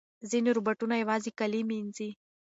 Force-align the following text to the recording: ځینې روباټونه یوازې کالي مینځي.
ځینې 0.29 0.49
روباټونه 0.57 0.95
یوازې 1.03 1.31
کالي 1.39 1.61
مینځي. 1.69 2.09